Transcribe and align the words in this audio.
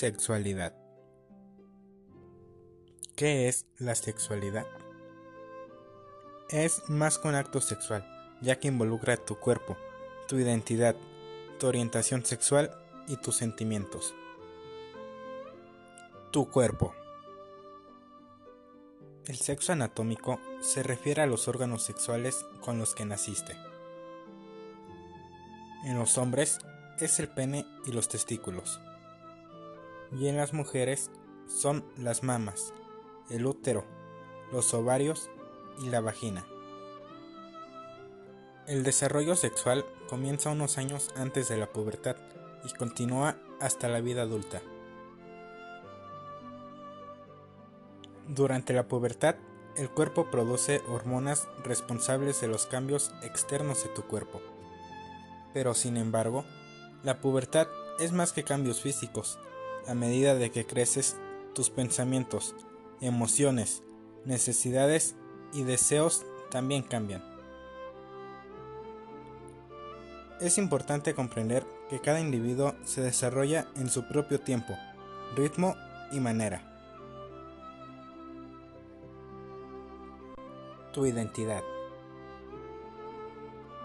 Sexualidad. 0.00 0.72
¿Qué 3.16 3.48
es 3.48 3.66
la 3.76 3.94
sexualidad? 3.94 4.64
Es 6.48 6.88
más 6.88 7.18
que 7.18 7.28
un 7.28 7.34
acto 7.34 7.60
sexual, 7.60 8.08
ya 8.40 8.58
que 8.58 8.68
involucra 8.68 9.18
tu 9.18 9.38
cuerpo, 9.38 9.76
tu 10.26 10.38
identidad, 10.38 10.96
tu 11.58 11.66
orientación 11.66 12.24
sexual 12.24 12.70
y 13.08 13.18
tus 13.18 13.36
sentimientos. 13.36 14.14
Tu 16.30 16.48
cuerpo. 16.48 16.94
El 19.26 19.36
sexo 19.36 19.72
anatómico 19.72 20.40
se 20.62 20.82
refiere 20.82 21.20
a 21.20 21.26
los 21.26 21.46
órganos 21.46 21.82
sexuales 21.82 22.46
con 22.62 22.78
los 22.78 22.94
que 22.94 23.04
naciste. 23.04 23.54
En 25.84 25.98
los 25.98 26.16
hombres 26.16 26.58
es 27.00 27.20
el 27.20 27.28
pene 27.28 27.66
y 27.84 27.92
los 27.92 28.08
testículos 28.08 28.80
y 30.12 30.28
en 30.28 30.36
las 30.36 30.52
mujeres 30.52 31.10
son 31.46 31.84
las 31.96 32.22
mamas, 32.22 32.72
el 33.28 33.46
útero, 33.46 33.84
los 34.52 34.72
ovarios 34.74 35.30
y 35.82 35.88
la 35.88 36.00
vagina. 36.00 36.46
El 38.66 38.82
desarrollo 38.84 39.36
sexual 39.36 39.84
comienza 40.08 40.50
unos 40.50 40.78
años 40.78 41.10
antes 41.16 41.48
de 41.48 41.56
la 41.56 41.72
pubertad 41.72 42.16
y 42.64 42.72
continúa 42.74 43.36
hasta 43.60 43.88
la 43.88 44.00
vida 44.00 44.22
adulta. 44.22 44.62
Durante 48.28 48.72
la 48.72 48.86
pubertad, 48.86 49.36
el 49.76 49.90
cuerpo 49.90 50.30
produce 50.30 50.82
hormonas 50.88 51.48
responsables 51.64 52.40
de 52.40 52.48
los 52.48 52.66
cambios 52.66 53.12
externos 53.22 53.82
de 53.82 53.90
tu 53.90 54.02
cuerpo. 54.02 54.40
Pero 55.52 55.74
sin 55.74 55.96
embargo, 55.96 56.44
la 57.02 57.20
pubertad 57.20 57.66
es 57.98 58.12
más 58.12 58.32
que 58.32 58.44
cambios 58.44 58.80
físicos, 58.82 59.38
a 59.86 59.94
medida 59.94 60.34
de 60.34 60.50
que 60.50 60.66
creces, 60.66 61.16
tus 61.54 61.70
pensamientos, 61.70 62.54
emociones, 63.00 63.82
necesidades 64.24 65.16
y 65.52 65.64
deseos 65.64 66.24
también 66.50 66.82
cambian. 66.82 67.22
Es 70.40 70.58
importante 70.58 71.14
comprender 71.14 71.66
que 71.90 72.00
cada 72.00 72.20
individuo 72.20 72.74
se 72.84 73.02
desarrolla 73.02 73.66
en 73.76 73.90
su 73.90 74.08
propio 74.08 74.40
tiempo, 74.40 74.74
ritmo 75.36 75.76
y 76.12 76.20
manera. 76.20 76.66
Tu 80.92 81.06
identidad. 81.06 81.62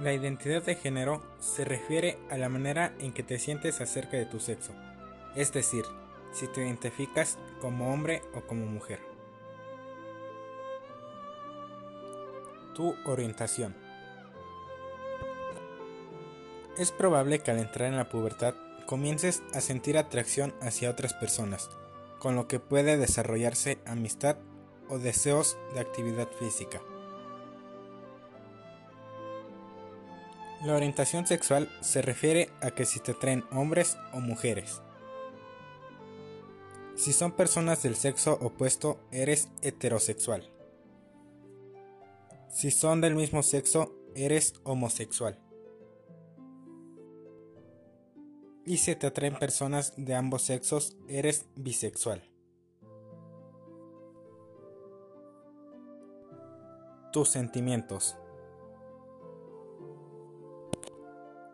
La 0.00 0.12
identidad 0.12 0.62
de 0.62 0.76
género 0.76 1.22
se 1.40 1.64
refiere 1.64 2.18
a 2.30 2.38
la 2.38 2.48
manera 2.48 2.94
en 2.98 3.12
que 3.12 3.22
te 3.22 3.38
sientes 3.38 3.80
acerca 3.80 4.16
de 4.16 4.26
tu 4.26 4.40
sexo 4.40 4.72
es 5.38 5.52
decir, 5.52 5.84
si 6.32 6.48
te 6.48 6.64
identificas 6.64 7.38
como 7.60 7.92
hombre 7.92 8.22
o 8.34 8.40
como 8.40 8.66
mujer. 8.66 9.00
Tu 12.74 12.96
orientación. 13.06 13.76
Es 16.76 16.90
probable 16.90 17.38
que 17.38 17.52
al 17.52 17.58
entrar 17.58 17.88
en 17.88 17.96
la 17.96 18.08
pubertad 18.08 18.54
comiences 18.86 19.42
a 19.54 19.60
sentir 19.60 19.96
atracción 19.96 20.54
hacia 20.60 20.90
otras 20.90 21.14
personas, 21.14 21.70
con 22.18 22.34
lo 22.34 22.48
que 22.48 22.58
puede 22.58 22.96
desarrollarse 22.96 23.78
amistad 23.86 24.38
o 24.88 24.98
deseos 24.98 25.56
de 25.72 25.80
actividad 25.80 26.28
física. 26.32 26.80
La 30.64 30.74
orientación 30.74 31.28
sexual 31.28 31.68
se 31.80 32.02
refiere 32.02 32.50
a 32.60 32.72
que 32.72 32.84
si 32.84 32.98
te 32.98 33.12
atraen 33.12 33.44
hombres 33.52 33.96
o 34.12 34.18
mujeres. 34.18 34.82
Si 36.98 37.12
son 37.12 37.30
personas 37.30 37.80
del 37.84 37.94
sexo 37.94 38.36
opuesto, 38.40 38.98
eres 39.12 39.48
heterosexual. 39.62 40.50
Si 42.50 42.72
son 42.72 43.00
del 43.00 43.14
mismo 43.14 43.44
sexo, 43.44 43.94
eres 44.16 44.54
homosexual. 44.64 45.38
Y 48.66 48.78
si 48.78 48.96
te 48.96 49.06
atraen 49.06 49.38
personas 49.38 49.92
de 49.96 50.16
ambos 50.16 50.42
sexos, 50.42 50.96
eres 51.06 51.46
bisexual. 51.54 52.20
Tus 57.12 57.28
sentimientos. 57.28 58.16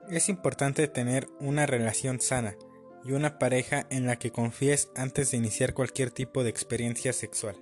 Es 0.09 0.31
importante 0.31 0.89
tener 0.89 1.29
una 1.39 1.67
relación 1.67 2.23
sana 2.23 2.57
y 3.05 3.13
una 3.13 3.39
pareja 3.39 3.87
en 3.91 4.07
la 4.07 4.17
que 4.17 4.33
confíes 4.33 4.91
antes 4.97 5.31
de 5.31 5.37
iniciar 5.37 5.75
cualquier 5.75 6.11
tipo 6.11 6.43
de 6.43 6.51
experiencia 6.51 7.13
sexual. 7.13 7.57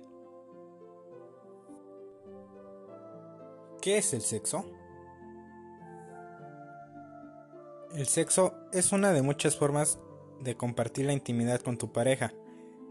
¿Qué 3.81 3.97
es 3.97 4.13
el 4.13 4.21
sexo? 4.21 4.65
El 7.93 8.07
sexo 8.07 8.55
es 8.71 8.93
una 8.93 9.11
de 9.11 9.21
muchas 9.21 9.57
formas 9.57 9.99
de 10.39 10.55
compartir 10.55 11.05
la 11.05 11.13
intimidad 11.13 11.59
con 11.59 11.77
tu 11.77 11.91
pareja, 11.91 12.33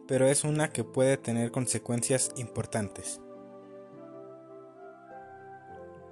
pero 0.06 0.26
es 0.26 0.44
una 0.44 0.70
que 0.70 0.84
puede 0.84 1.16
tener 1.16 1.50
consecuencias 1.50 2.32
importantes. 2.36 3.20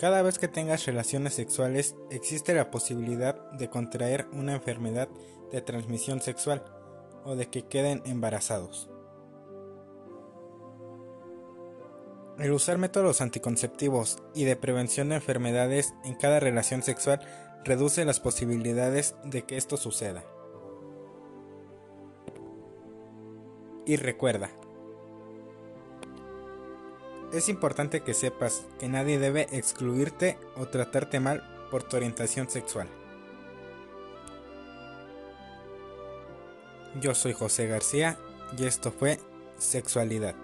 Cada 0.00 0.22
vez 0.22 0.38
que 0.38 0.48
tengas 0.48 0.86
relaciones 0.86 1.34
sexuales 1.34 1.94
existe 2.10 2.54
la 2.54 2.70
posibilidad 2.70 3.50
de 3.52 3.68
contraer 3.68 4.26
una 4.32 4.54
enfermedad 4.54 5.10
de 5.52 5.60
transmisión 5.60 6.22
sexual 6.22 6.64
o 7.26 7.36
de 7.36 7.50
que 7.50 7.66
queden 7.66 8.00
embarazados. 8.06 8.88
El 12.38 12.52
usar 12.52 12.78
métodos 12.78 13.20
anticonceptivos 13.20 14.22
y 14.34 14.44
de 14.44 14.56
prevención 14.56 15.10
de 15.10 15.16
enfermedades 15.16 15.92
en 16.02 16.14
cada 16.14 16.40
relación 16.40 16.82
sexual 16.82 17.20
reduce 17.62 18.02
las 18.06 18.20
posibilidades 18.20 19.16
de 19.24 19.42
que 19.42 19.58
esto 19.58 19.76
suceda. 19.76 20.24
Y 23.84 23.96
recuerda, 23.96 24.50
es 27.32 27.48
importante 27.48 28.00
que 28.00 28.14
sepas 28.14 28.66
que 28.78 28.88
nadie 28.88 29.18
debe 29.18 29.46
excluirte 29.52 30.38
o 30.56 30.66
tratarte 30.66 31.20
mal 31.20 31.42
por 31.70 31.82
tu 31.82 31.96
orientación 31.96 32.50
sexual. 32.50 32.88
Yo 37.00 37.14
soy 37.14 37.32
José 37.32 37.68
García 37.68 38.18
y 38.58 38.64
esto 38.64 38.90
fue 38.90 39.20
Sexualidad. 39.58 40.34